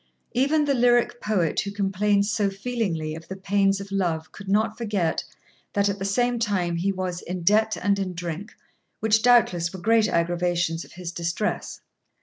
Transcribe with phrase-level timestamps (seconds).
[0.33, 4.75] Even the lyric poet who complains so feelingly of the pains of love could not
[4.75, 5.23] forget,
[5.73, 8.55] that at the same time he was 'in debt and in drink,'
[8.99, 11.81] which, doubtless, were great aggravations of his distress.